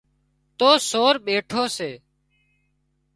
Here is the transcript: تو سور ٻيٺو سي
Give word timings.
تو 0.57 0.69
سور 0.89 1.15
ٻيٺو 1.25 1.63
سي 1.77 1.91